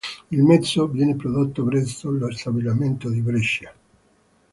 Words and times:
Il 0.31 0.41
mezzo 0.43 0.87
viene 0.87 1.15
prodotto 1.15 1.63
presso 1.63 2.09
lo 2.09 2.31
stabilimento 2.31 3.07
di 3.07 3.21
Brescia. 3.21 3.71